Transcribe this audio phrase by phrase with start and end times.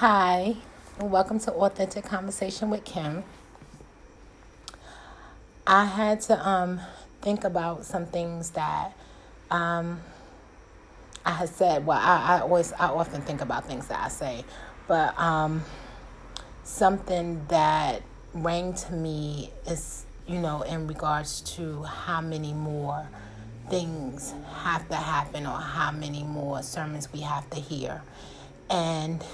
[0.00, 0.56] Hi,
[1.00, 3.24] welcome to Authentic Conversation with Kim.
[5.66, 6.82] I had to um,
[7.22, 8.92] think about some things that
[9.50, 10.02] um,
[11.24, 11.86] I had said.
[11.86, 14.44] Well, I, I always, I often think about things that I say,
[14.86, 15.64] but um,
[16.62, 18.02] something that
[18.34, 23.08] rang to me is, you know, in regards to how many more
[23.70, 28.02] things have to happen or how many more sermons we have to hear.
[28.68, 29.24] And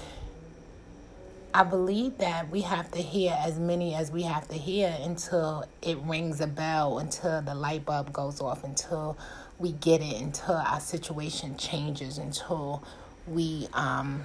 [1.55, 5.65] I believe that we have to hear as many as we have to hear until
[5.83, 9.19] it rings a bell, until the light bulb goes off, until
[9.59, 12.83] we get it, until our situation changes, until
[13.27, 14.23] we um,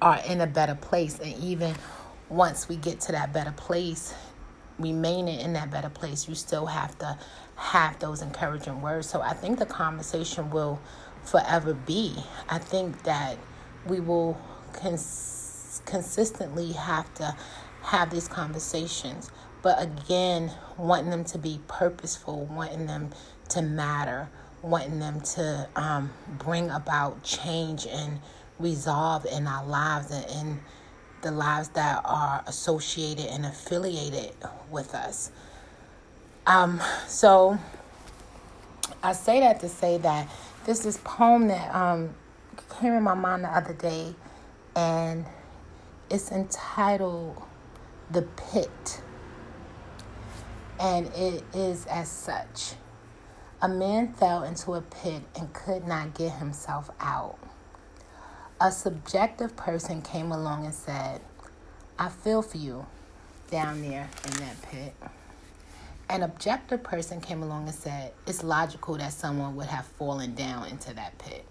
[0.00, 1.20] are in a better place.
[1.20, 1.76] And even
[2.28, 4.14] once we get to that better place,
[4.80, 7.16] remaining in that better place, you still have to
[7.54, 9.08] have those encouraging words.
[9.08, 10.80] So I think the conversation will
[11.22, 12.16] forever be.
[12.48, 13.38] I think that
[13.86, 14.36] we will
[14.72, 17.36] cons- consistently have to
[17.82, 19.30] have these conversations.
[19.62, 23.10] But again, wanting them to be purposeful, wanting them
[23.50, 24.28] to matter,
[24.62, 28.20] wanting them to um, bring about change and
[28.58, 30.60] resolve in our lives and in
[31.22, 34.32] the lives that are associated and affiliated
[34.70, 35.30] with us.
[36.46, 37.58] Um, so
[39.02, 40.28] I say that to say that
[40.64, 42.14] this poem that um,
[42.80, 44.14] came in my mind the other day
[44.74, 45.26] and
[46.10, 47.42] it's entitled
[48.10, 49.02] The Pit.
[50.80, 52.74] And it is as such
[53.60, 57.38] A man fell into a pit and could not get himself out.
[58.60, 61.20] A subjective person came along and said,
[61.98, 62.86] I feel for you
[63.50, 64.94] down there in that pit.
[66.08, 70.68] An objective person came along and said, It's logical that someone would have fallen down
[70.68, 71.46] into that pit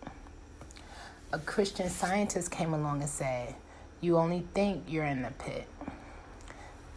[1.34, 3.56] a Christian scientist came along and said,
[4.02, 5.66] You only think you're in the pit.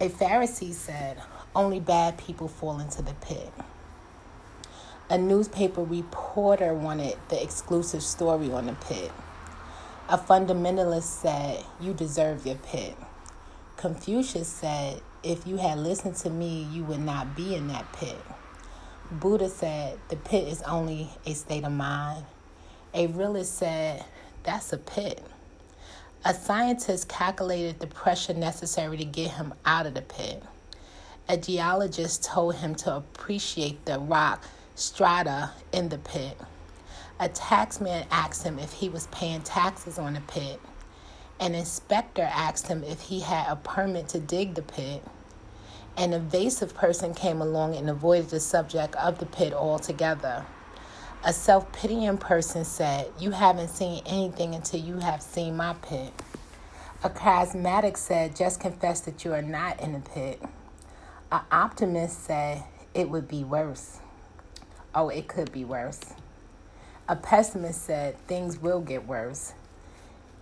[0.00, 1.18] A Pharisee said,
[1.54, 3.52] Only bad people fall into the pit.
[5.08, 9.12] A newspaper reporter wanted the exclusive story on the pit.
[10.08, 12.96] A fundamentalist said, You deserve your pit.
[13.76, 18.18] Confucius said, If you had listened to me, you would not be in that pit.
[19.12, 22.24] Buddha said, The pit is only a state of mind.
[22.94, 24.04] A realist said,
[24.44, 25.22] that's a pit.
[26.24, 30.42] A scientist calculated the pressure necessary to get him out of the pit.
[31.28, 34.44] A geologist told him to appreciate the rock
[34.74, 36.38] strata in the pit.
[37.18, 40.60] A taxman asked him if he was paying taxes on the pit.
[41.40, 45.02] An inspector asked him if he had a permit to dig the pit.
[45.96, 50.44] An evasive person came along and avoided the subject of the pit altogether.
[51.26, 56.12] A self pitying person said, You haven't seen anything until you have seen my pit.
[57.02, 60.42] A charismatic said, Just confess that you are not in the pit.
[61.32, 64.00] An optimist said, It would be worse.
[64.94, 66.00] Oh, it could be worse.
[67.08, 69.54] A pessimist said, Things will get worse.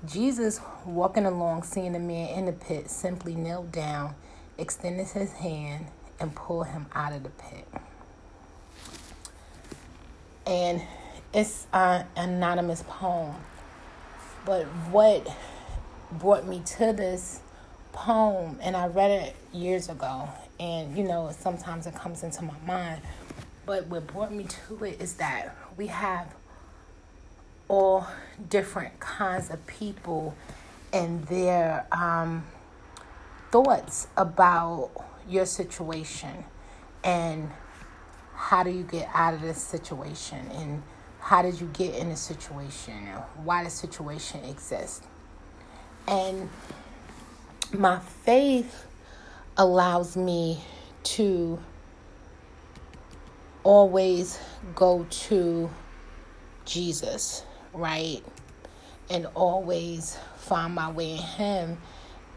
[0.04, 4.16] Jesus, walking along, seeing a man in the pit, simply knelt down,
[4.58, 5.86] extended his hand,
[6.18, 7.68] and pulled him out of the pit
[10.46, 10.82] and
[11.32, 13.34] it's an anonymous poem.
[14.44, 15.26] But what
[16.10, 17.40] brought me to this
[17.92, 22.58] poem, and I read it years ago, and you know, sometimes it comes into my
[22.66, 23.02] mind.
[23.64, 26.34] But what brought me to it is that we have
[27.68, 28.06] all
[28.48, 30.34] different kinds of people
[30.92, 32.44] and their um,
[33.50, 34.90] thoughts about
[35.28, 36.44] your situation
[37.04, 37.50] and
[38.42, 40.82] how do you get out of this situation and
[41.20, 42.92] how did you get in the situation
[43.44, 45.06] why the situation exists
[46.08, 46.48] and
[47.72, 48.86] my faith
[49.56, 50.60] allows me
[51.04, 51.58] to
[53.62, 54.38] always
[54.74, 55.70] go to
[56.64, 58.22] Jesus, right?
[59.10, 61.78] And always find my way in Him.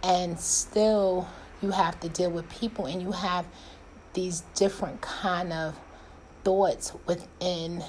[0.04, 1.28] And still,
[1.62, 3.46] you have to deal with people and you have
[4.14, 5.76] these different kind of
[6.46, 7.84] thoughts within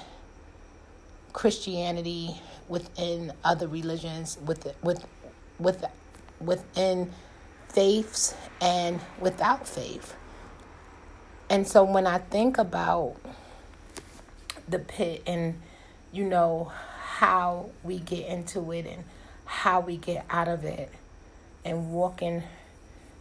[1.33, 5.07] Christianity, within other religions, with with
[5.59, 5.85] with
[6.41, 7.13] within
[7.69, 10.17] faiths and without faith.
[11.49, 13.17] And so when I think about
[14.69, 15.61] the pit and
[16.11, 16.73] you know
[17.19, 19.05] how we get into it and
[19.45, 20.91] how we get out of it
[21.65, 22.43] and walking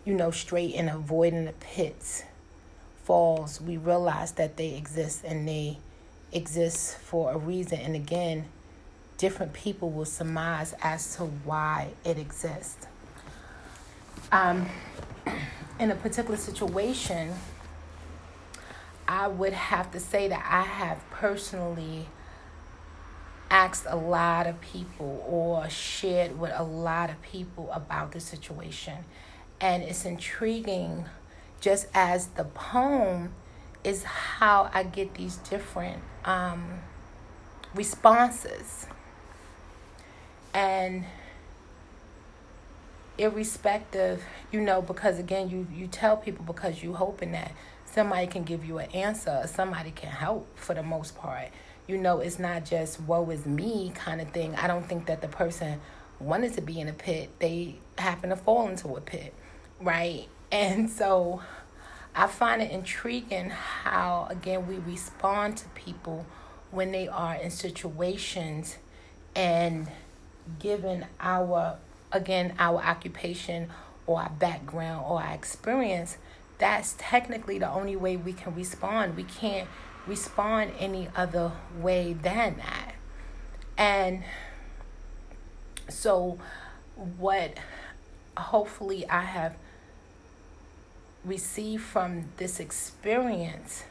[0.06, 2.24] you know straight and avoiding the pits
[3.06, 5.78] falls, we realize that they exist and they
[6.34, 7.80] exist for a reason.
[7.80, 8.46] And again,
[9.18, 12.88] different people will surmise as to why it exists.
[14.32, 14.68] Um,
[15.80, 17.32] in a particular situation,
[19.08, 22.08] I would have to say that I have personally
[23.52, 28.98] asked a lot of people or shared with a lot of people about the situation.
[29.62, 31.06] And it's intriguing,
[31.62, 33.34] just as the poem
[33.84, 36.80] is how I get these different um,
[37.74, 38.88] responses.
[40.54, 41.06] And
[43.18, 47.52] irrespective, you know, because again, you, you tell people because you hoping that
[47.86, 51.50] somebody can give you an answer, somebody can help for the most part
[51.88, 54.56] you know, it's not just woe is me kind of thing.
[54.56, 55.80] I don't think that the person
[56.20, 59.34] wanted to be in a pit, they happen to fall into a pit,
[59.80, 60.28] right?
[60.52, 61.42] And so
[62.16, 66.26] I find it intriguing how, again, we respond to people
[66.72, 68.78] when they are in situations
[69.36, 69.90] and
[70.60, 71.78] given our,
[72.12, 73.70] again, our occupation
[74.08, 76.18] or our background or our experience,
[76.58, 79.18] that's technically the only way we can respond.
[79.18, 79.68] We can't
[80.08, 82.96] respond any other way than that.
[83.78, 84.24] And
[85.90, 86.40] so,
[87.18, 87.58] what
[88.38, 89.56] hopefully I have
[91.26, 93.84] received from this experience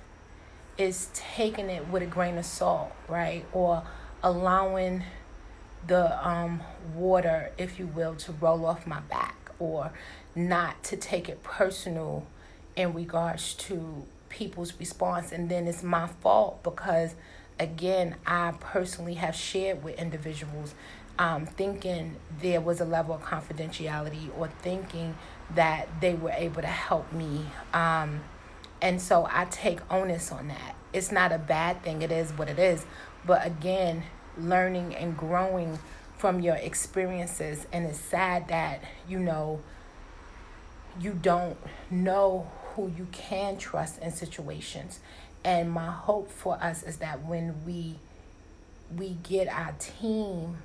[0.78, 3.44] is taking it with a grain of salt, right?
[3.52, 3.84] Or
[4.22, 5.04] allowing
[5.86, 6.62] the um,
[6.94, 9.92] water, if you will, to roll off my back, or
[10.34, 12.26] not to take it personal
[12.76, 17.14] in regards to people's response and then it's my fault because
[17.60, 20.74] again i personally have shared with individuals
[21.16, 25.14] um, thinking there was a level of confidentiality or thinking
[25.54, 27.46] that they were able to help me.
[27.72, 28.20] Um,
[28.82, 30.76] and so i take onus on that.
[30.92, 32.02] It's not a bad thing.
[32.02, 32.84] It is what it is.
[33.26, 34.04] But again
[34.36, 35.78] learning and growing
[36.16, 37.66] from your experiences.
[37.72, 39.60] And it's sad that you know
[41.00, 41.56] you don't
[41.90, 45.00] know who you can trust in situations.
[45.44, 47.96] And my hope for us is that when we
[48.96, 50.58] we get our team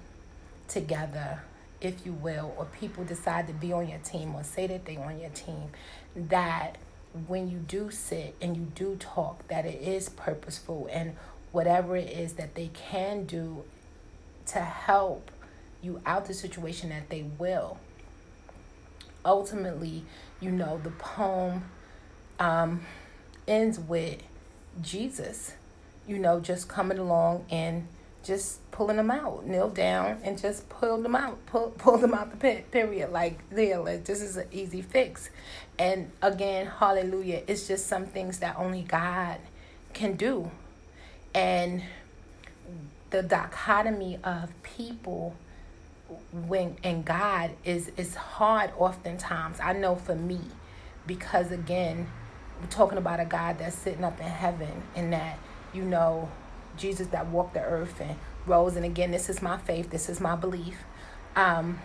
[0.67, 1.41] together,
[1.81, 4.99] if you will, or people decide to be on your team or say that they're
[4.99, 5.69] on your team,
[6.15, 6.77] that
[7.27, 11.15] when you do sit and you do talk, that it is purposeful and
[11.51, 13.63] whatever it is that they can do
[14.45, 15.31] to help
[15.81, 17.77] you out the situation that they will.
[19.25, 20.03] Ultimately,
[20.39, 21.63] you know, the poem
[22.39, 22.81] um,
[23.47, 24.21] ends with
[24.81, 25.53] Jesus,
[26.07, 27.87] you know, just coming along and
[28.23, 32.31] just pulling them out, kneel down and just pull them out, pull pull them out
[32.31, 32.71] the pit.
[32.71, 33.11] Period.
[33.11, 35.29] Like there, like this is an easy fix.
[35.77, 37.43] And again, hallelujah.
[37.47, 39.37] It's just some things that only God
[39.93, 40.51] can do,
[41.33, 41.83] and
[43.09, 45.35] the dichotomy of people
[46.47, 49.59] when and God is is hard oftentimes.
[49.59, 50.39] I know for me,
[51.07, 52.07] because again,
[52.61, 55.39] we're talking about a God that's sitting up in heaven and that,
[55.73, 56.29] you know,
[56.77, 58.75] Jesus that walked the earth and rose.
[58.75, 60.77] And again, this is my faith, this is my belief.
[61.35, 61.79] Um,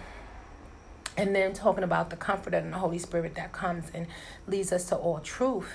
[1.16, 4.06] and then talking about the comforter and the Holy Spirit that comes and
[4.46, 5.68] leads us to all truth.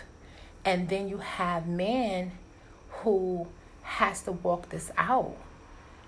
[0.65, 2.31] And then you have man
[2.89, 3.47] who
[3.83, 5.37] has to walk this out.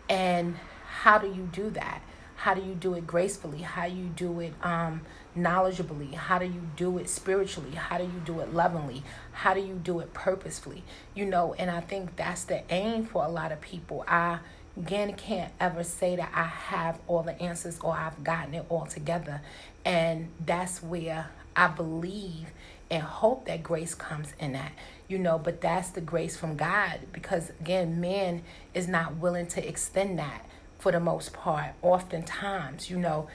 [0.09, 2.01] And how do you do that?
[2.36, 3.59] How do you do it gracefully?
[3.59, 5.02] How do you do it um,
[5.37, 6.14] knowledgeably?
[6.16, 7.71] How do you do it spiritually?
[7.75, 9.04] How do you do it lovingly?
[9.31, 10.83] How do you do it purposefully?
[11.14, 14.04] You know, and I think that's the aim for a lot of people.
[14.07, 14.40] I
[14.78, 18.85] again can't ever say that I have all the answers or I've gotten it all
[18.85, 19.42] together.
[19.83, 22.52] And that's where I believe
[22.90, 24.73] and hope that grace comes in that
[25.07, 28.42] you know but that's the grace from god because again man
[28.73, 30.45] is not willing to extend that
[30.81, 31.73] for the most part.
[31.81, 33.28] Oftentimes, you know,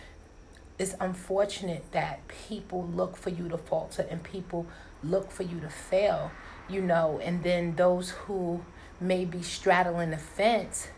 [0.79, 4.67] it's unfortunate that people look for you to falter and people
[5.03, 6.31] look for you to fail,
[6.69, 8.62] you know, and then those who
[9.00, 10.88] may be straddling the fence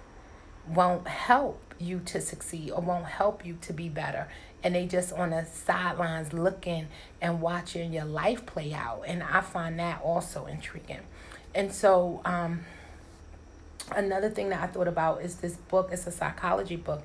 [0.66, 4.28] won't help you to succeed or won't help you to be better.
[4.62, 6.88] And they just on the sidelines looking
[7.20, 9.04] and watching your life play out.
[9.06, 11.02] And I find that also intriguing.
[11.54, 12.64] And so, um,
[13.94, 15.90] another thing that I thought about is this book.
[15.92, 17.02] It's a psychology book.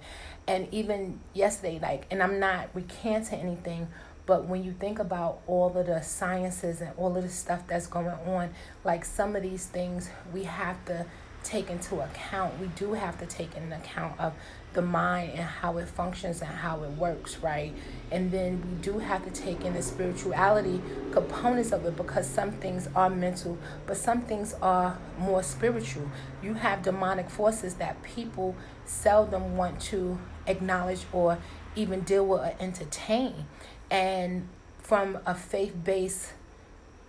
[0.48, 3.88] And even yesterday, like, and I'm not recanting anything,
[4.26, 7.88] but when you think about all of the sciences and all of the stuff that's
[7.88, 8.54] going on,
[8.84, 11.06] like some of these things we have to
[11.44, 12.60] take into account.
[12.60, 14.34] We do have to take into account of
[14.74, 17.74] the mind and how it functions and how it works, right?
[18.12, 22.52] And then we do have to take in the spirituality components of it because some
[22.52, 26.10] things are mental, but some things are more spiritual.
[26.42, 31.38] You have demonic forces that people seldom want to acknowledge or
[31.76, 33.46] even deal with or entertain.
[33.94, 36.34] And from a faith based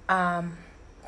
[0.09, 0.59] um,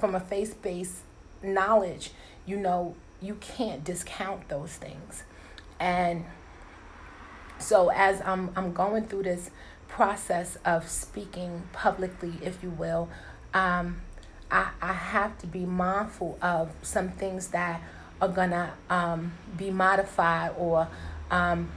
[0.01, 1.03] from a faith based
[1.43, 2.13] knowledge,
[2.47, 5.25] you know, you can't discount those things.
[5.79, 6.25] And
[7.59, 9.51] so as I'm I'm going through this
[9.87, 13.11] process of speaking publicly, if you will,
[13.55, 14.01] um,
[14.51, 17.83] I, I have to be mindful of some things that
[18.21, 20.89] are gonna um, be modified or
[21.31, 21.71] um,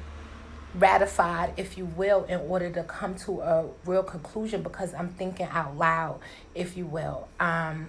[0.79, 5.47] ratified, if you will, in order to come to a real conclusion because I'm thinking
[5.51, 6.19] out loud,
[6.55, 7.27] if you will.
[7.39, 7.87] Um,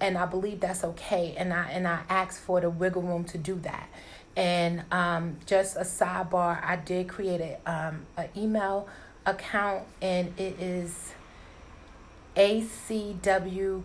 [0.00, 1.34] and I believe that's okay.
[1.36, 3.88] And I and I ask for the wiggle room to do that.
[4.36, 8.88] And um, just a sidebar, I did create a um, an email
[9.26, 11.14] account, and it is
[12.36, 13.78] acwkim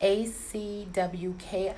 [0.00, 1.74] acwkim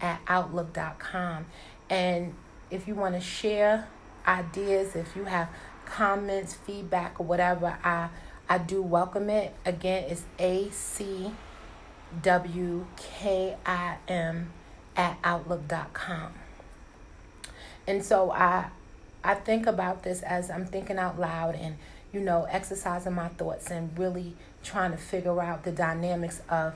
[0.00, 1.46] at outlook.com
[1.88, 2.34] and
[2.70, 3.88] if you want to share
[4.26, 5.48] ideas if you have
[5.84, 8.08] comments feedback or whatever i
[8.48, 9.54] I do welcome it.
[9.64, 11.32] Again, it's A C
[12.22, 14.52] W K I M
[14.96, 16.32] at outlook.com.
[17.88, 18.70] And so I
[19.24, 21.76] I think about this as I'm thinking out loud and
[22.12, 26.74] you know exercising my thoughts and really trying to figure out the dynamics of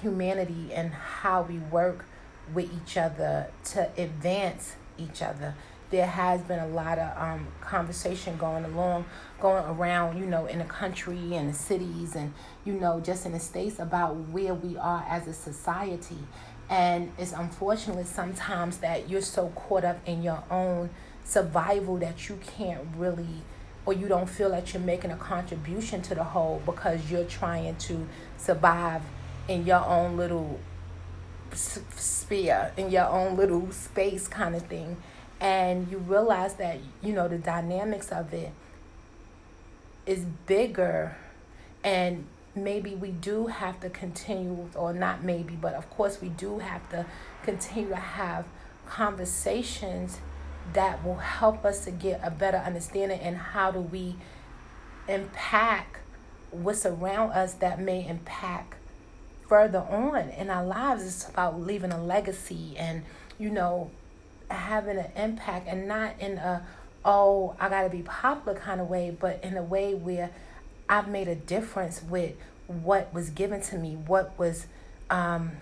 [0.00, 2.06] humanity and how we work
[2.54, 5.54] with each other to advance each other
[5.90, 9.04] there has been a lot of um, conversation going along,
[9.40, 12.32] going around, you know, in the country and the cities and,
[12.64, 16.18] you know, just in the states about where we are as a society.
[16.68, 20.90] And it's unfortunate sometimes that you're so caught up in your own
[21.24, 23.42] survival that you can't really,
[23.84, 27.74] or you don't feel that you're making a contribution to the whole because you're trying
[27.76, 29.02] to survive
[29.48, 30.60] in your own little
[31.54, 34.96] sphere, in your own little space kind of thing.
[35.40, 38.52] And you realize that you know the dynamics of it
[40.06, 41.16] is bigger.
[41.82, 46.58] And maybe we do have to continue or not maybe but of course we do
[46.58, 47.06] have to
[47.42, 48.44] continue to have
[48.86, 50.18] conversations
[50.72, 54.16] that will help us to get a better understanding and how do we
[55.08, 55.98] impact
[56.50, 58.74] what's around us that may impact
[59.50, 63.02] further on in our lives it's about leaving a legacy and
[63.38, 63.90] you know
[64.48, 66.64] having an impact and not in a
[67.04, 70.30] oh I gotta be popular kind of way, but in a way where
[70.88, 72.34] I've made a difference with
[72.66, 74.66] what was given to me, what was
[75.08, 75.52] um,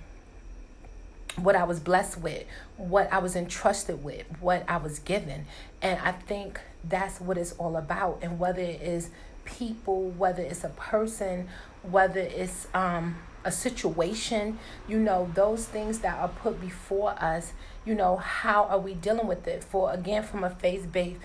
[1.36, 2.44] what I was blessed with,
[2.76, 5.46] what I was entrusted with, what I was given.
[5.80, 8.18] And I think that's what it's all about.
[8.22, 9.10] And whether it is
[9.44, 11.48] people, whether it's a person,
[11.82, 13.16] whether it's um,
[13.48, 17.54] a situation, you know, those things that are put before us,
[17.86, 19.64] you know, how are we dealing with it?
[19.64, 21.20] For again, from a face based,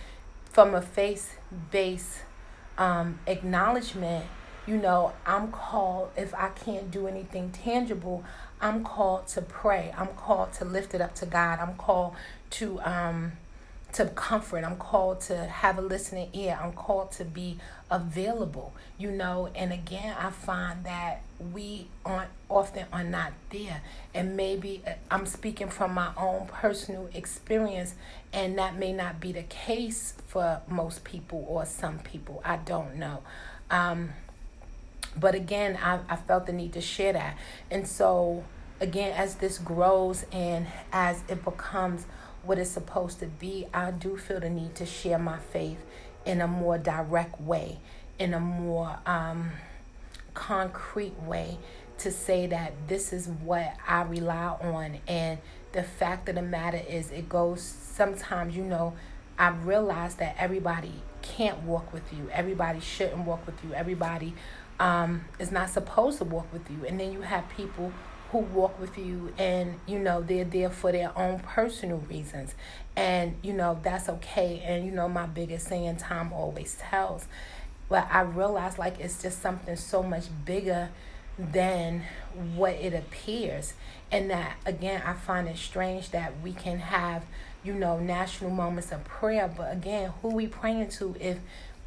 [0.45, 1.35] from a face
[1.69, 2.19] based
[2.77, 4.25] um, acknowledgement,
[4.65, 8.23] you know, I'm called, if I can't do anything tangible,
[8.61, 9.93] I'm called to pray.
[9.97, 11.59] I'm called to lift it up to God.
[11.59, 12.15] I'm called
[12.51, 13.33] to um,
[13.91, 14.63] to comfort.
[14.63, 16.57] I'm called to have a listening ear.
[16.61, 17.57] I'm called to be
[17.93, 19.49] available, you know.
[19.55, 21.21] And again, I find that
[21.53, 23.81] we aren't often are not there.
[24.13, 27.93] And maybe uh, I'm speaking from my own personal experience,
[28.33, 32.41] and that may not be the case for most people or some people.
[32.43, 33.19] I don't know.
[33.69, 34.09] Um,
[35.15, 37.37] but again, I, I felt the need to share that.
[37.69, 38.43] And so,
[38.81, 42.07] again, as this grows and as it becomes
[42.41, 45.77] what it's supposed to be, I do feel the need to share my faith
[46.25, 47.79] in a more direct way,
[48.19, 49.51] in a more um,
[50.33, 51.57] concrete way,
[51.99, 54.99] to say that this is what I rely on.
[55.07, 55.39] And
[55.71, 58.93] the fact of the matter is, it goes sometimes, you know,
[59.37, 64.33] I realize that everybody can't walk with you, everybody shouldn't walk with you, everybody
[64.79, 66.85] um, is not supposed to walk with you.
[66.85, 67.91] And then you have people
[68.33, 72.55] who walk with you and you know they're there for their own personal reasons.
[72.95, 74.61] And you know that's okay.
[74.65, 77.27] And you know my biggest saying time always tells.
[77.89, 80.89] But i realize like it's just something so much bigger
[81.37, 82.03] than
[82.55, 83.73] what it appears.
[84.11, 87.23] And that again i find it strange that we can have
[87.63, 89.47] you know national moments of prayer.
[89.55, 91.37] But again who we praying to if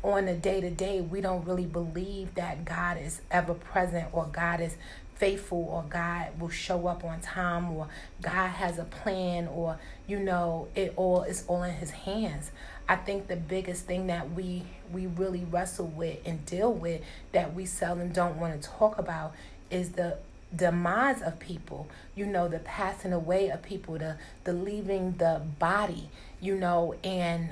[0.04, 4.26] on a day to day we don't really believe that god is ever present or
[4.26, 4.76] god is
[5.16, 7.88] faithful or God will show up on time or
[8.22, 12.50] God has a plan or you know it all is all in his hands.
[12.88, 17.54] I think the biggest thing that we we really wrestle with and deal with that
[17.54, 19.34] we seldom don't want to talk about
[19.70, 20.18] is the
[20.54, 26.08] demise of people you know the passing away of people the the leaving the body
[26.40, 27.50] you know and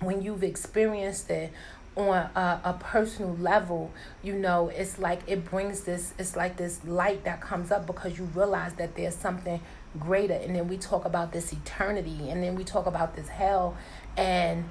[0.00, 1.52] when you've experienced it
[1.96, 3.90] on a, a, personal level,
[4.22, 8.18] you know, it's like it brings this, it's like this light that comes up because
[8.18, 9.60] you realize that there's something
[9.98, 10.34] greater.
[10.34, 13.76] And then we talk about this eternity, and then we talk about this hell.
[14.16, 14.68] And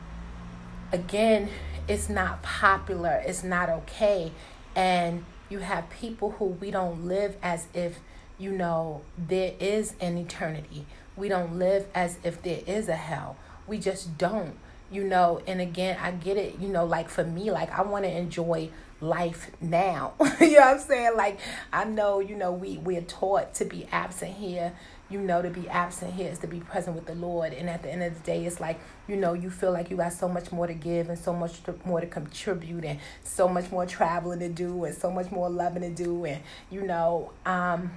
[0.92, 1.50] again,
[1.88, 4.32] it's not popular, it's not okay.
[4.76, 8.00] And you have people who we don't live as if,
[8.38, 10.86] you know, there is an eternity.
[11.16, 13.38] We don't live as if there is a hell.
[13.68, 14.58] We just don't
[14.92, 18.06] you know and again i get it you know like for me like i want
[18.06, 18.70] to enjoy
[19.02, 20.14] life now.
[20.40, 21.18] You know what i'm saying?
[21.18, 21.40] Like
[21.72, 24.74] i know you know we we're taught to be absent here
[25.10, 27.54] you know to be absent here is to be present with the lord.
[27.54, 29.98] And at the end of the day it's like you know you feel like you
[29.98, 33.72] got so much more to give and so much more to contribute and so much
[33.72, 37.92] more traveling to do and so much more loving to do and you know um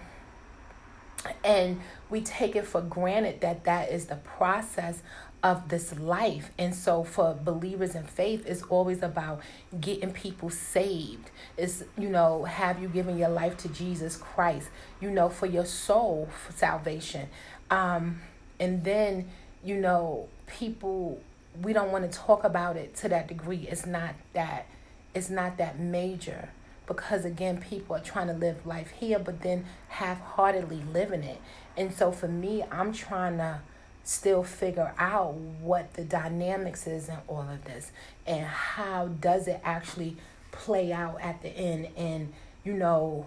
[1.42, 1.80] and
[2.10, 5.02] we take it for granted that that is the process
[5.42, 6.50] of this life.
[6.58, 9.40] And so for believers in faith, it's always about
[9.80, 11.30] getting people saved.
[11.56, 14.68] It's, you know, have you given your life to Jesus Christ,
[15.00, 17.28] you know, for your soul for salvation.
[17.70, 18.20] Um,
[18.58, 19.30] and then,
[19.62, 21.20] you know, people
[21.62, 23.66] we don't want to talk about it to that degree.
[23.68, 24.66] It's not that
[25.14, 26.50] it's not that major
[26.86, 31.40] because again people are trying to live life here but then half-heartedly living it.
[31.76, 33.60] And so for me, I'm trying to
[34.08, 37.92] still figure out what the dynamics is in all of this
[38.26, 40.16] and how does it actually
[40.50, 42.32] play out at the end and
[42.64, 43.26] you know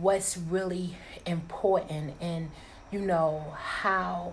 [0.00, 0.96] what's really
[1.26, 2.50] important and
[2.90, 4.32] you know how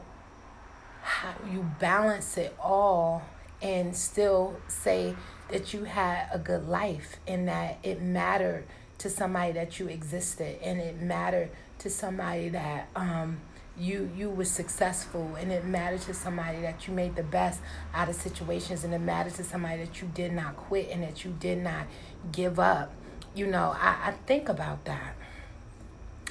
[1.04, 3.22] how you balance it all
[3.62, 5.16] and still say
[5.52, 8.66] that you had a good life and that it mattered
[8.98, 13.40] to somebody that you existed and it mattered to somebody that um
[13.82, 17.60] you you were successful and it mattered to somebody that you made the best
[17.94, 21.26] out of situations and it mattered to somebody that you did not quit and that
[21.26, 21.88] you did not
[22.32, 22.94] give up.
[23.34, 25.16] You know i, I think about that.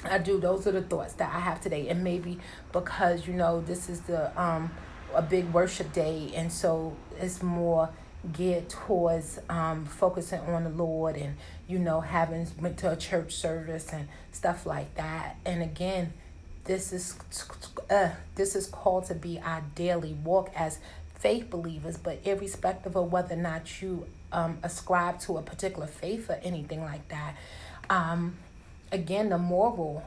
[0.03, 0.39] I do.
[0.39, 1.89] Those are the thoughts that i have today.
[1.89, 2.39] And maybe
[2.71, 4.71] because you know this is the um
[5.13, 7.89] a big worship day and so it's more
[8.31, 11.35] geared towards um, focusing on the Lord and
[11.67, 15.37] you know having went to a church service and stuff like that.
[15.45, 16.13] And again,
[16.65, 17.15] this is
[17.89, 20.79] uh, this is called to be our daily walk as
[21.15, 26.29] faith believers, but irrespective of whether or not you um, ascribe to a particular faith
[26.29, 27.35] or anything like that,
[27.89, 28.35] um,
[28.91, 30.03] again, the moral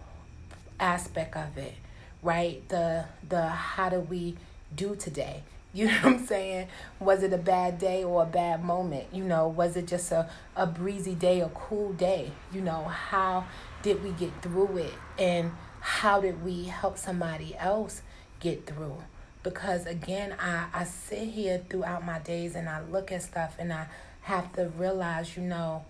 [0.80, 1.74] aspect of it,
[2.22, 2.66] right?
[2.68, 4.36] The the how do we
[4.74, 5.42] do today?
[5.74, 6.68] You know what I'm saying?
[7.00, 9.06] Was it a bad day or a bad moment?
[9.12, 12.30] You know, was it just a, a breezy day, a cool day?
[12.52, 13.46] You know, how
[13.82, 14.94] did we get through it?
[15.18, 15.50] And
[15.84, 18.00] how did we help somebody else
[18.40, 19.02] get through?
[19.42, 23.70] Because again, I, I sit here throughout my days and I look at stuff and
[23.70, 23.88] I
[24.22, 25.84] have to realize, you know,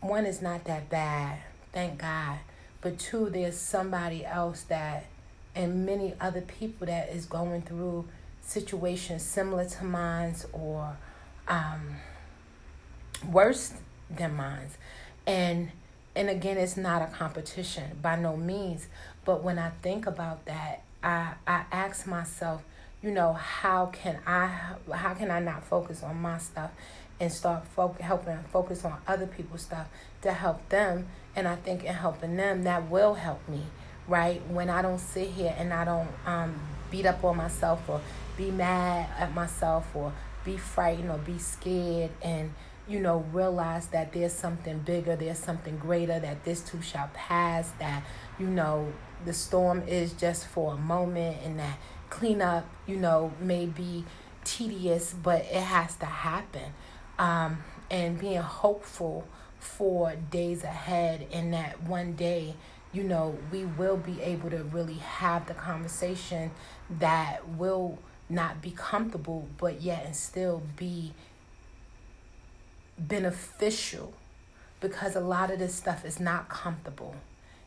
[0.00, 2.38] one is not that bad, thank God.
[2.80, 5.04] But two, there's somebody else that,
[5.54, 8.08] and many other people that is going through
[8.40, 10.96] situations similar to mine's or
[11.46, 11.96] um,
[13.30, 13.74] worse
[14.08, 14.78] than mine's.
[15.26, 15.70] And
[16.16, 18.86] and again it's not a competition by no means
[19.24, 22.62] but when i think about that i i ask myself
[23.02, 24.46] you know how can i
[24.92, 26.70] how can i not focus on my stuff
[27.20, 29.86] and start fo- helping focus on other people's stuff
[30.20, 31.06] to help them?
[31.36, 33.64] And i think in helping them that will help me
[34.06, 34.46] right?
[34.48, 38.00] When i don't sit here and i don't um, beat up on myself or
[38.36, 40.12] be mad at myself or
[40.44, 42.52] be frightened or be scared and
[42.86, 47.70] you know, realize that there's something bigger, there's something greater, that this too shall pass,
[47.78, 48.04] that,
[48.38, 48.92] you know,
[49.24, 51.78] the storm is just for a moment and that
[52.10, 54.04] cleanup, you know, may be
[54.44, 56.74] tedious, but it has to happen.
[57.18, 59.26] Um, and being hopeful
[59.58, 62.54] for days ahead and that one day,
[62.92, 66.50] you know, we will be able to really have the conversation
[66.90, 71.12] that will not be comfortable, but yet and still be
[72.98, 74.14] beneficial
[74.80, 77.16] because a lot of this stuff is not comfortable.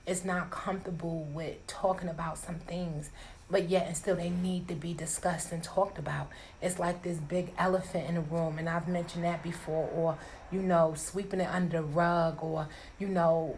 [0.06, 3.10] It's not comfortable with talking about some things
[3.50, 6.30] but yet and still they need to be discussed and talked about.
[6.62, 10.18] It's like this big elephant in the room, and I've mentioned that before, or
[10.52, 12.68] you know, sweeping it under the rug, or
[13.00, 13.58] you know,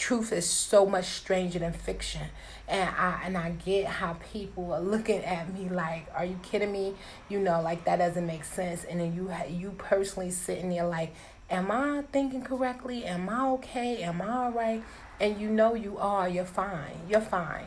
[0.00, 2.22] truth is so much stranger than fiction.
[2.66, 6.72] And I and I get how people are looking at me like, "Are you kidding
[6.72, 6.94] me?"
[7.28, 8.84] You know, like that doesn't make sense.
[8.84, 11.12] And then you you personally sitting there like,
[11.50, 13.04] "Am I thinking correctly?
[13.04, 14.02] Am I okay?
[14.02, 14.82] Am I all right?"
[15.20, 16.28] And you know you are.
[16.28, 17.02] You're fine.
[17.08, 17.66] You're fine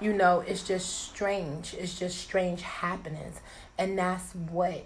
[0.00, 3.40] you know it's just strange it's just strange happenings
[3.78, 4.84] and that's what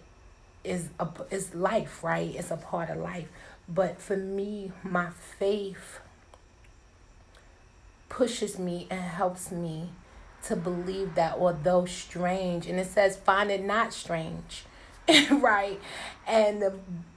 [0.62, 3.28] is a, is life right it's a part of life
[3.66, 6.00] but for me my faith
[8.16, 9.90] pushes me and helps me
[10.42, 14.64] to believe that although strange and it says find it not strange
[15.30, 15.78] right?
[16.26, 16.74] And the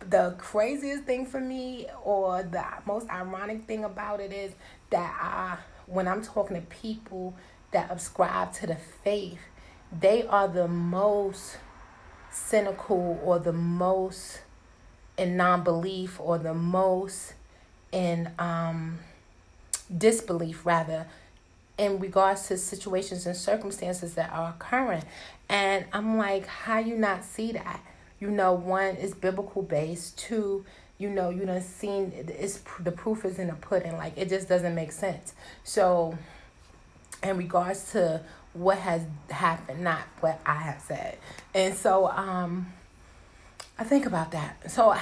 [0.08, 4.54] the craziest thing for me or the most ironic thing about it is
[4.92, 5.58] that I
[5.88, 7.36] when I'm talking to people
[7.72, 9.40] that subscribe to the faith,
[9.98, 11.58] they are the most
[12.32, 14.42] cynical or the most
[15.18, 17.34] in non belief or the most
[17.92, 19.00] in um,
[19.96, 21.08] disbelief, rather,
[21.78, 25.04] in regards to situations and circumstances that are occurring.
[25.48, 27.82] And I'm like, how you not see that?
[28.20, 30.66] You know, one is biblical based, two,
[30.98, 33.94] you know, you done seen it's the proof is in the pudding.
[33.94, 35.34] Like it just doesn't make sense.
[35.64, 36.18] So
[37.24, 38.22] in regards to
[38.54, 41.18] what has happened, not what I have said.
[41.56, 42.74] And so um
[43.78, 44.70] I think about that.
[44.70, 44.94] So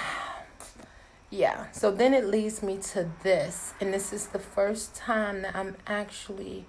[1.29, 5.55] yeah, so then it leads me to this, and this is the first time that
[5.55, 6.65] I'm actually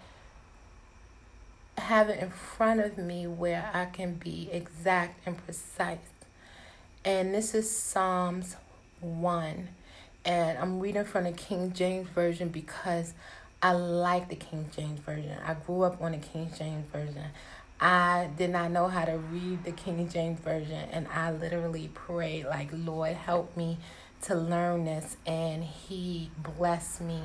[1.76, 5.98] have it in front of me where I can be exact and precise.
[7.04, 8.56] And this is Psalms
[9.00, 9.68] 1.
[10.24, 13.14] And I'm reading from the King James Version because
[13.62, 15.36] I like the King James Version.
[15.46, 17.24] I grew up on the King James Version.
[17.80, 22.46] I did not know how to read the King James Version, and I literally prayed,
[22.46, 23.78] like, Lord, help me
[24.22, 25.16] to learn this.
[25.26, 27.22] And He blessed me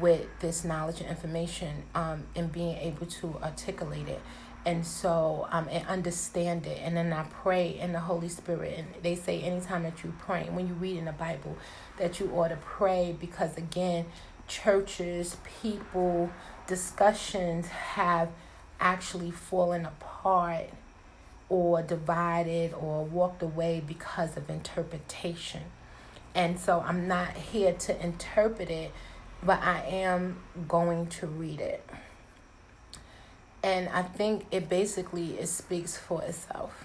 [0.00, 4.20] with this knowledge and information um, and being able to articulate it
[4.66, 8.88] and so um and understand it and then i pray in the holy spirit and
[9.04, 11.56] they say anytime that you pray when you read in the bible
[11.96, 14.04] that you ought to pray because again
[14.48, 16.30] churches, people,
[16.66, 18.30] discussions have
[18.80, 20.70] actually fallen apart
[21.48, 25.62] or divided or walked away because of interpretation.
[26.34, 28.92] And so I'm not here to interpret it,
[29.42, 30.38] but I am
[30.68, 31.88] going to read it.
[33.62, 36.84] And I think it basically it speaks for itself.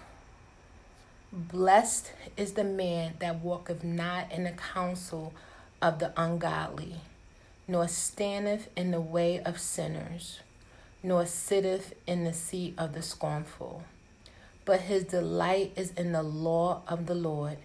[1.31, 5.33] Blessed is the man that walketh not in the counsel
[5.81, 7.01] of the ungodly
[7.67, 10.39] nor standeth in the way of sinners,
[11.01, 13.83] nor sitteth in the seat of the scornful.
[14.65, 17.57] But his delight is in the law of the Lord,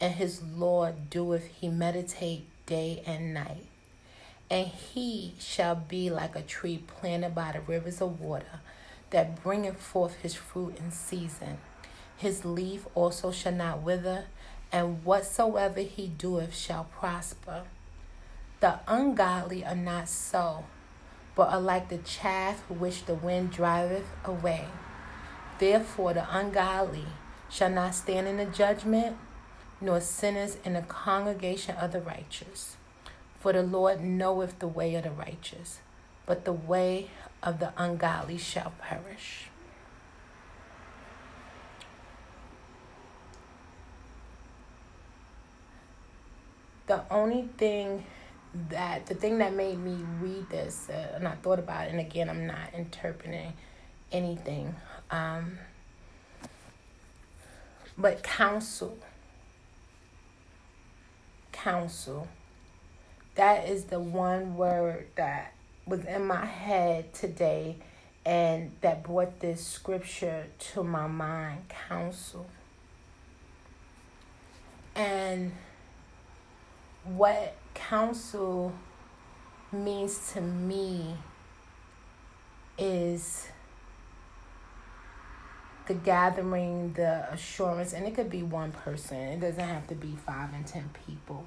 [0.00, 3.66] and his Lord doeth he meditate day and night.
[4.50, 8.60] And he shall be like a tree planted by the rivers of water,
[9.10, 11.58] that bringeth forth his fruit in season.
[12.16, 14.26] His leaf also shall not wither,
[14.72, 17.64] and whatsoever he doeth shall prosper.
[18.60, 20.64] The ungodly are not so,
[21.34, 24.66] but are like the chaff which the wind driveth away.
[25.58, 27.06] Therefore, the ungodly
[27.48, 29.16] shall not stand in the judgment,
[29.80, 32.76] nor sinners in the congregation of the righteous.
[33.38, 35.80] For the Lord knoweth the way of the righteous,
[36.26, 37.08] but the way
[37.42, 39.46] of the ungodly shall perish.
[46.86, 48.04] The only thing
[48.68, 52.00] that the thing that made me read this uh, and I thought about it, and
[52.00, 53.52] again, I'm not interpreting
[54.10, 54.74] anything,
[55.10, 55.58] um,
[57.96, 58.98] but counsel,
[61.62, 62.28] counsel,
[63.34, 65.52] that is the one word that
[65.86, 67.76] was in my head today
[68.24, 72.46] and that brought this scripture to my mind counsel.
[74.94, 75.52] And
[77.04, 78.72] what counsel
[79.72, 81.14] means to me
[82.76, 83.48] is
[85.90, 89.16] the gathering, the assurance, and it could be one person.
[89.16, 91.44] It doesn't have to be five and ten people.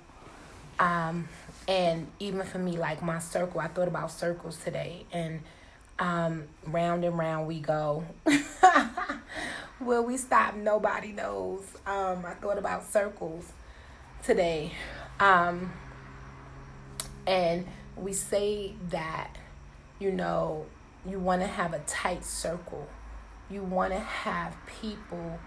[0.80, 1.30] Um,
[1.66, 5.40] and even for me, like my circle, I thought about circles today, and
[5.98, 8.04] um, round and round we go.
[9.80, 10.56] Will we stop?
[10.58, 11.64] Nobody knows.
[11.88, 13.50] Um, I thought about circles
[14.24, 14.74] today.
[15.22, 15.72] Um,
[17.26, 19.38] and we say that,
[20.00, 20.66] you know,
[21.10, 22.90] you want to have a tight circle.
[23.54, 25.40] You want to have people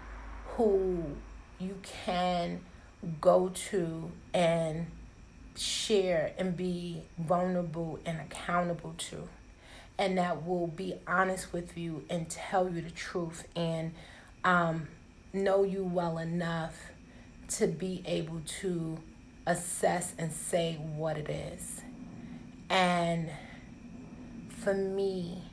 [0.55, 1.17] who
[1.59, 2.61] you can
[3.19, 4.87] go to and
[5.57, 9.27] share and be vulnerable and accountable to.
[9.97, 13.91] And that will be honest with you and tell you the truth and
[14.45, 14.87] um,
[15.33, 16.77] know you well enough
[17.57, 18.99] to be able to
[19.45, 21.81] assess and say what it is.
[22.69, 23.29] And
[24.47, 25.43] for me,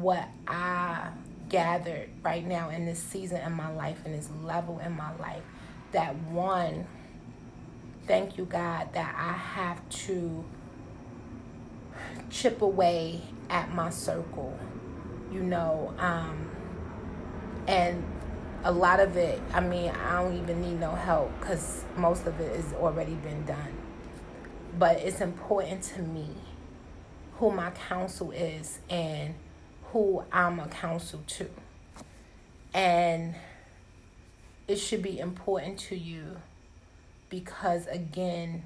[0.00, 1.10] what I
[1.48, 5.42] gathered right now in this season in my life and this level in my life,
[5.92, 6.86] that one,
[8.06, 10.44] thank you, God, that I have to
[12.30, 14.58] chip away at my circle,
[15.32, 16.50] you know, um,
[17.66, 18.02] and
[18.64, 22.40] a lot of it, I mean, I don't even need no help because most of
[22.40, 23.74] it has already been done.
[24.78, 26.28] But it's important to me
[27.34, 29.34] who my counsel is and
[29.94, 31.48] who I'm a counsel to.
[32.74, 33.36] And
[34.66, 36.38] it should be important to you
[37.30, 38.64] because, again,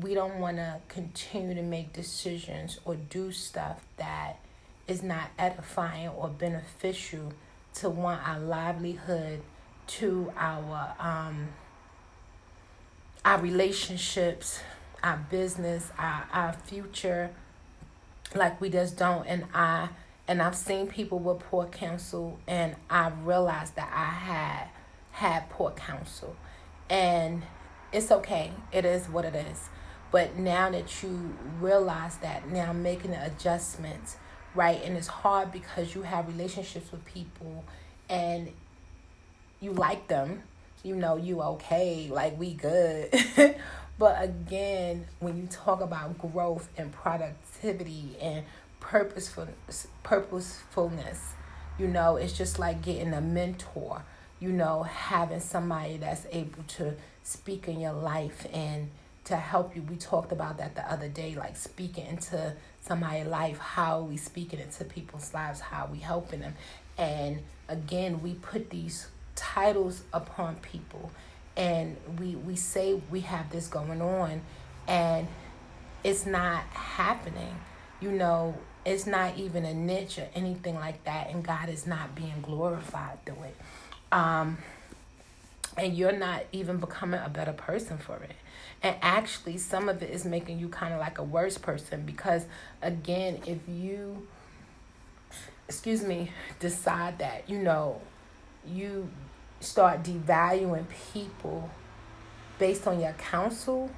[0.00, 4.40] we don't want to continue to make decisions or do stuff that
[4.88, 7.32] is not edifying or beneficial
[7.74, 9.42] to one our livelihood
[9.86, 11.48] to our um
[13.24, 14.60] our relationships
[15.02, 17.30] our business our our future
[18.34, 19.88] like we just don't and i
[20.26, 24.68] and i've seen people with poor counsel and i realized that i had
[25.14, 26.36] had poor counsel.
[26.90, 27.42] And
[27.92, 28.52] it's okay.
[28.72, 29.68] It is what it is.
[30.10, 34.16] But now that you realize that now making the adjustments
[34.54, 34.80] right?
[34.84, 37.64] And it's hard because you have relationships with people
[38.08, 38.52] and
[39.60, 40.44] you like them,
[40.84, 43.12] you know, you okay, like we good.
[43.98, 48.44] but again, when you talk about growth and productivity and
[48.80, 51.34] purposefulness, purposefulness,
[51.78, 54.04] you know, it's just like getting a mentor,
[54.40, 58.90] you know, having somebody that's able to speak in your life and
[59.24, 59.82] to help you.
[59.82, 64.60] We talked about that the other day, like speaking into somebody's life, how we speaking
[64.60, 66.54] into people's lives, how we helping them.
[66.98, 71.10] And again, we put these titles upon people
[71.56, 74.42] and we we say we have this going on
[74.86, 75.28] and
[76.02, 77.56] it's not happening.
[78.00, 82.14] You know, it's not even a niche or anything like that and God is not
[82.14, 83.56] being glorified through it.
[84.12, 84.58] Um
[85.76, 88.36] and you're not even becoming a better person for it
[88.84, 92.44] and actually some of it is making you kind of like a worse person because
[92.82, 94.26] again if you
[95.68, 98.00] excuse me decide that you know
[98.66, 99.08] you
[99.64, 101.70] start devaluing people
[102.58, 103.90] based on your counsel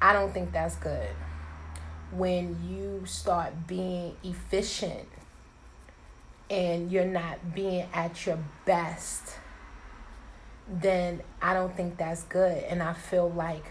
[0.00, 1.08] i don't think that's good
[2.12, 5.08] when you start being efficient
[6.50, 9.38] and you're not being at your best
[10.66, 12.62] then I don't think that's good.
[12.64, 13.64] And I feel like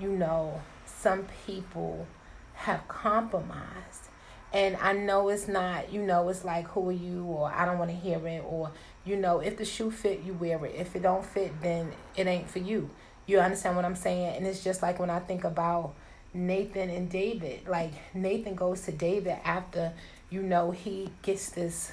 [0.00, 2.06] you know, some people
[2.54, 4.08] have compromised.
[4.52, 7.24] And I know it's not, you know, it's like, who are you?
[7.24, 8.42] Or I don't want to hear it.
[8.44, 8.72] Or,
[9.04, 10.74] you know, if the shoe fit, you wear it.
[10.76, 12.90] If it don't fit, then it ain't for you.
[13.26, 14.36] You understand what I'm saying?
[14.36, 15.94] And it's just like when I think about
[16.34, 17.66] Nathan and David.
[17.66, 19.92] Like, Nathan goes to David after,
[20.28, 21.92] you know, he gets this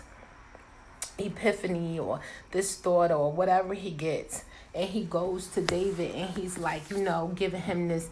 [1.17, 2.19] epiphany or
[2.51, 4.43] this thought or whatever he gets
[4.75, 8.09] and he goes to David and he's like, you know, giving him this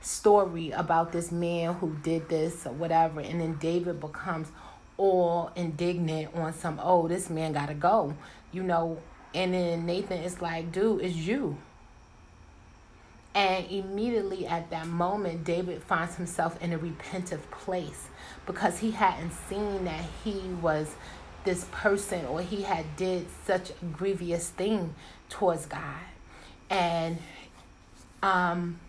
[0.00, 3.20] story about this man who did this or whatever.
[3.20, 4.48] And then David becomes
[4.96, 8.14] all indignant on some, oh, this man got to go,
[8.56, 8.98] you know.
[9.34, 11.58] And then Nathan is like, dude, it's you.
[13.34, 18.08] And immediately at that moment, David finds himself in a repentive place
[18.46, 20.94] because he hadn't seen that he was
[21.44, 24.94] this person or he had did such a grievous thing
[25.28, 26.00] towards God.
[26.70, 27.18] And
[28.22, 28.80] um,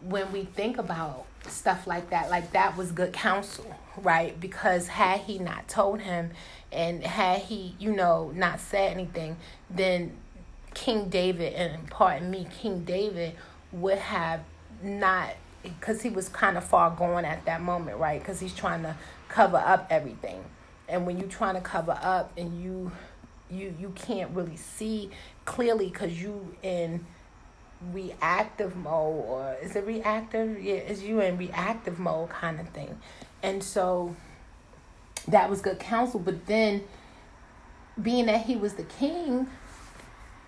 [0.00, 4.38] when we think about stuff like that, like that was good counsel, right?
[4.38, 6.30] Because had he not told him
[6.72, 9.36] and had he, you know, not said anything,
[9.68, 10.16] then
[10.74, 13.34] King David, and pardon me, King David
[13.72, 14.40] would have
[14.82, 18.18] not because he was kind of far gone at that moment, right?
[18.18, 18.96] Because he's trying to
[19.28, 20.42] cover up everything
[20.90, 22.90] and when you're trying to cover up and you
[23.50, 25.10] you you can't really see
[25.44, 27.06] clearly because you in
[27.92, 32.98] reactive mode or is it reactive yeah is you in reactive mode kind of thing
[33.42, 34.14] and so
[35.28, 36.82] that was good counsel but then
[38.00, 39.46] being that he was the king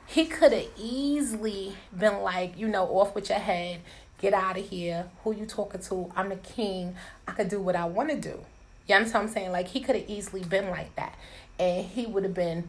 [0.07, 3.81] he could have easily been like you know off with your head
[4.19, 6.95] get out of here who you talking to i'm the king
[7.27, 8.45] i could do what i want to do
[8.87, 9.53] You understand what I'm saying?
[9.53, 11.17] Like he could have easily been like that.
[11.59, 12.69] And he would have been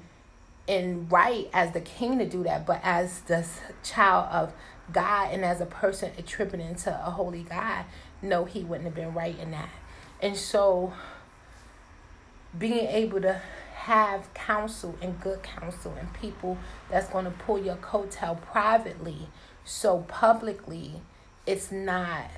[0.67, 3.45] in right as the king to do that, but as the
[3.83, 4.53] child of
[4.91, 7.85] God and as a person attributing to a holy God,
[8.21, 9.69] no, he wouldn't have been right in that.
[10.23, 10.93] And so
[12.57, 13.41] being able to
[13.73, 16.57] have counsel and good counsel and people
[16.89, 19.27] that's going to pull your coattail privately
[19.65, 21.01] so publicly
[21.45, 22.31] it's not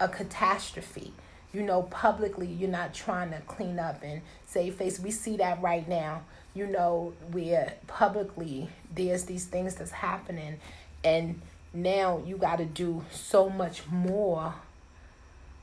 [0.00, 1.14] a catastrophe.
[1.52, 4.98] You know publicly you're not trying to clean up and save face.
[4.98, 6.22] We see that right now.
[6.54, 10.58] You know where publicly there's these things that's happening.
[11.04, 11.40] And
[11.72, 14.54] now you got to do so much more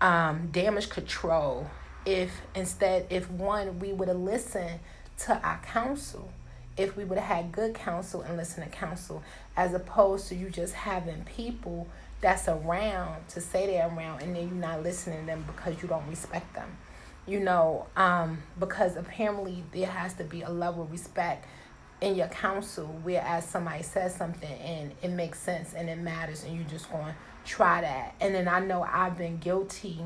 [0.04, 1.68] um, damage control.
[2.06, 4.82] If instead if one we would have listened
[5.20, 6.30] to our counsel
[6.76, 9.24] if we would have had good counsel and listened to counsel
[9.56, 11.88] as opposed to you just having people
[12.20, 15.88] that's around to say they're around and then you're not listening to them because you
[15.88, 16.78] don't respect them.
[17.26, 21.46] You know um, because apparently there has to be a level of respect
[22.02, 26.56] in your counsel whereas somebody says something and it makes sense and it matters and
[26.56, 27.14] you're just going
[27.46, 28.16] try that.
[28.20, 30.00] And then i know i've been guilty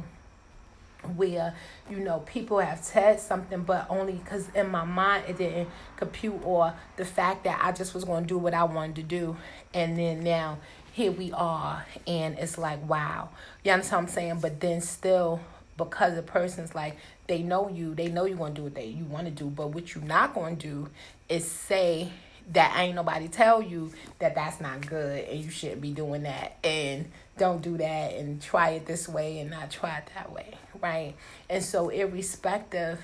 [1.16, 1.54] where
[1.90, 6.40] you know people have said something but only because in my mind it didn't compute
[6.44, 9.38] or the fact that i just was going to do what i wanted to do.
[9.74, 10.58] And then now
[10.92, 13.30] here we are and it's like wow.
[13.64, 14.40] You understand what i'm saying?
[14.42, 15.40] But then still
[15.78, 16.98] because the person's like
[17.28, 19.46] they know you they know you're going to do what they you want to do.
[19.46, 20.90] But what you're not going to do
[21.30, 22.12] is say
[22.54, 26.58] that ain't nobody tell you that that's not good and you shouldn't be doing that.
[26.64, 30.54] And don't do that and try it this way and not try it that way
[30.82, 31.16] right?
[31.50, 33.00] And so irrespective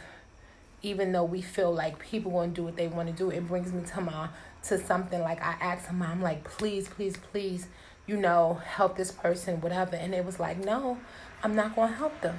[0.83, 3.47] even though we feel like people want to do what they want to do it
[3.47, 4.27] brings me to my
[4.61, 7.67] to something like i asked him i'm like please please please
[8.05, 10.97] you know help this person whatever and it was like no
[11.41, 12.37] i'm not going to help them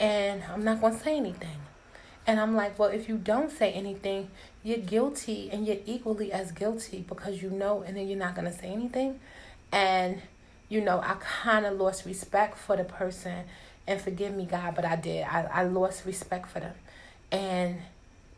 [0.00, 1.58] and i'm not going to say anything
[2.26, 4.30] and i'm like well if you don't say anything
[4.62, 8.46] you're guilty and you're equally as guilty because you know and then you're not going
[8.46, 9.18] to say anything
[9.72, 10.22] and
[10.68, 13.44] you know i kind of lost respect for the person
[13.86, 15.24] and forgive me god but i did.
[15.24, 16.74] I, I lost respect for them.
[17.30, 17.78] And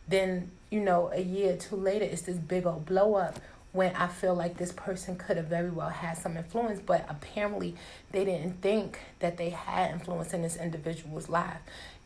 [0.09, 3.39] then you know a year or two later it's this big old blow up
[3.73, 7.75] when i feel like this person could have very well had some influence but apparently
[8.13, 11.59] they didn't think that they had influence in this individual's life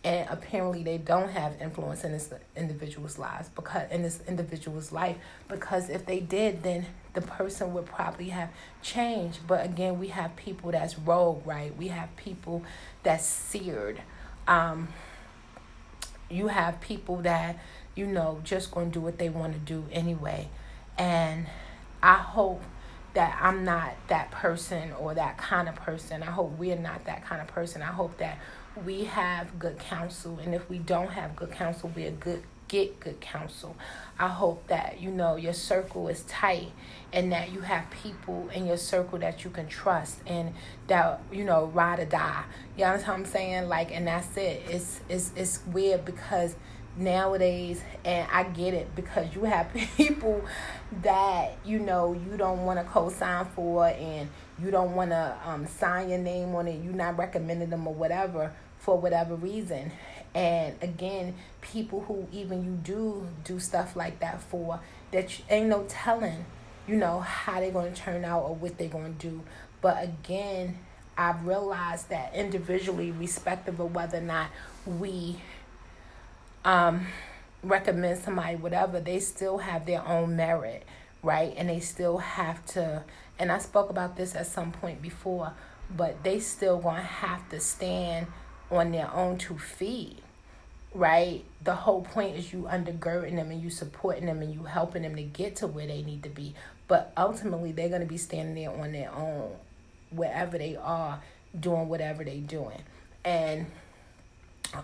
[0.03, 5.17] and apparently they don't have influence in this individual's lives because in this individual's life.
[5.49, 8.51] Because if they did then the person would probably have
[8.83, 9.41] changed.
[9.47, 11.77] But again we have people that's rogue right?
[11.77, 12.63] We have people
[13.03, 14.01] that's seared.
[14.49, 14.89] Um
[16.31, 17.59] you have people that
[17.95, 20.49] you know just going to do what they want to do anyway.
[20.97, 21.47] And
[22.03, 22.63] i hope
[23.13, 26.23] that i'm not that person or that kind of person.
[26.23, 27.83] I hope we're not that kind of person.
[27.83, 28.39] I hope that
[28.85, 33.21] we have good counsel and if we don't have good counsel we're good get good
[33.21, 33.77] counsel.
[34.19, 36.71] I hope that you know your circle is tight
[37.13, 40.55] and that you have people in your circle that you can trust and
[40.87, 42.45] that you know ride or die.
[42.77, 43.69] You know what i'm saying?
[43.69, 44.63] Like and that's it.
[44.69, 46.55] It's it's it's weird because
[46.97, 50.45] nowadays and i get it because you have people
[51.03, 54.29] that you know you don't want to co-sign for and
[54.61, 57.95] you don't want to um, sign your name on it, you're not recommending them or
[57.95, 59.93] whatever for whatever reason.
[60.35, 64.81] And again, people who even you do do stuff like that for,
[65.13, 66.45] that you, ain't no telling,
[66.89, 69.43] you know, how they're going to turn out or what they're going to do.
[69.81, 70.79] But again,
[71.17, 74.51] I've realized that individually, respective of whether or not
[74.85, 75.37] we
[76.65, 77.07] um,
[77.63, 80.85] recommend somebody, whatever, they still have their own merit,
[81.23, 81.55] right?
[81.57, 83.05] And they still have to
[83.41, 85.55] and I spoke about this at some point before,
[85.97, 88.27] but they still gonna have to stand
[88.71, 90.19] on their own two feet,
[90.95, 91.45] right?
[91.63, 95.17] The whole point is you undergirding them and you supporting them and you helping them
[95.17, 96.55] to get to where they need to be.
[96.89, 99.57] But ultimately, they're gonna be standing there on their own,
[100.11, 101.21] wherever they are,
[101.59, 102.83] doing whatever they're doing,
[103.25, 103.67] and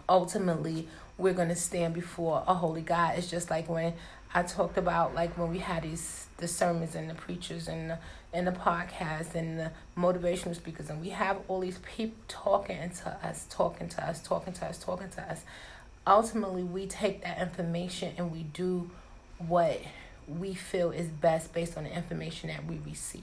[0.09, 3.18] ultimately, we're gonna stand before a holy God.
[3.18, 3.94] It's just like when
[4.37, 7.99] I talked about like when we had these the sermons and the preachers and the,
[8.35, 13.09] and the podcast and the motivational speakers and we have all these people talking to
[13.27, 15.40] us, talking to us, talking to us, talking to us.
[16.07, 18.90] Ultimately, we take that information and we do
[19.38, 19.81] what
[20.29, 23.22] we feel is best based on the information that we receive,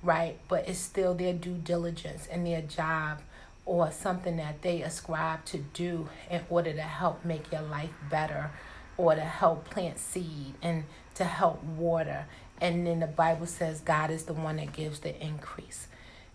[0.00, 0.38] right?
[0.46, 3.18] But it's still their due diligence and their job
[3.64, 8.52] or something that they ascribe to do in order to help make your life better
[8.96, 10.84] or to help plant seed and
[11.14, 12.26] to help water.
[12.60, 15.88] And then the Bible says God is the one that gives the increase.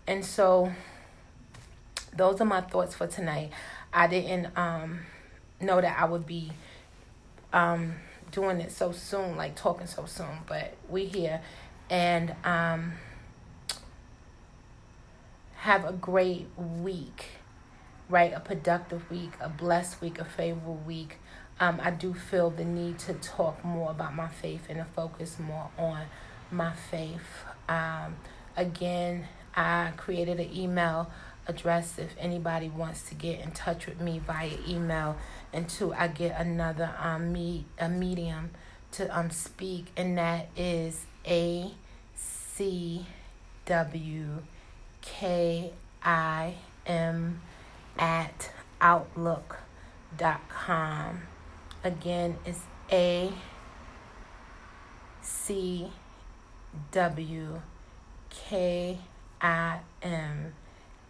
[0.06, 0.72] And so
[2.16, 3.50] those are my thoughts for tonight.
[3.92, 5.00] I didn't um
[5.60, 6.52] know that I would be
[7.52, 7.94] um,
[8.30, 10.38] doing it so soon, like talking so soon.
[10.46, 11.40] But we here,
[11.90, 12.94] and um,
[15.56, 17.26] have a great week,
[18.08, 18.32] right?
[18.34, 21.18] A productive week, a blessed week, a favorable week.
[21.60, 25.38] Um, I do feel the need to talk more about my faith and to focus
[25.38, 26.06] more on
[26.50, 27.44] my faith.
[27.68, 28.16] Um,
[28.56, 31.10] again, I created an email
[31.46, 35.16] address if anybody wants to get in touch with me via email
[35.52, 38.50] until I get another um meet a medium
[38.92, 41.72] to um speak and that is A
[42.14, 43.06] C
[43.66, 44.42] W
[45.00, 45.72] K
[46.04, 46.54] I
[46.86, 47.40] M
[47.98, 48.50] at
[48.80, 49.58] outlook
[50.16, 51.22] dot com.
[51.84, 52.60] Again it's
[52.90, 53.32] A
[55.20, 55.90] C
[56.92, 57.60] W
[58.30, 58.98] K
[59.40, 60.54] I M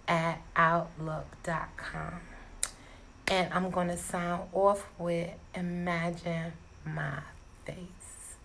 [0.08, 2.20] at outlook.com.
[3.28, 6.52] And I'm going to sign off with Imagine
[6.84, 7.20] My
[7.64, 8.36] Face.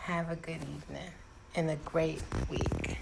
[0.00, 1.10] Have a good evening
[1.54, 2.98] and a great week.